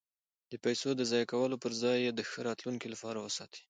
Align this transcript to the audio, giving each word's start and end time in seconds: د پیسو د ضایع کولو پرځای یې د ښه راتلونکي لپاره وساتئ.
د 0.51 0.53
پیسو 0.63 0.89
د 0.95 1.01
ضایع 1.11 1.27
کولو 1.33 1.61
پرځای 1.63 1.97
یې 2.05 2.11
د 2.13 2.19
ښه 2.29 2.39
راتلونکي 2.49 2.87
لپاره 2.93 3.17
وساتئ. 3.25 3.59